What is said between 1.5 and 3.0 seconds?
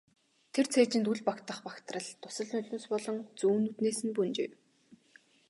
багтрал дусал нулимс